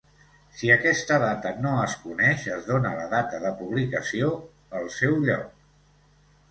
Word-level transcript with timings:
Si 0.59 0.69
aquesta 0.75 1.19
data 1.23 1.51
no 1.65 1.73
es 1.83 1.97
coneix, 2.07 2.47
es 2.57 2.65
dóna 2.71 2.95
la 3.01 3.07
data 3.13 3.43
de 3.45 3.53
publicació 3.63 4.35
el 4.83 4.93
seu 5.01 5.25
lloc. 5.29 5.55